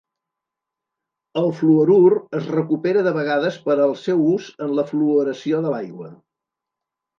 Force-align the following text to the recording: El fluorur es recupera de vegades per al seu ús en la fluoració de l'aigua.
El 1.41 1.51
fluorur 1.59 2.15
es 2.39 2.47
recupera 2.55 3.05
de 3.09 3.13
vegades 3.19 3.61
per 3.67 3.77
al 3.85 3.95
seu 4.07 4.25
ús 4.33 4.49
en 4.69 4.75
la 4.81 4.89
fluoració 4.95 5.63
de 5.69 5.77
l'aigua. 5.77 6.13